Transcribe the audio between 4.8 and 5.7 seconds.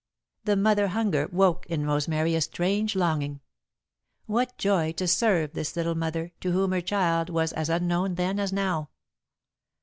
to serve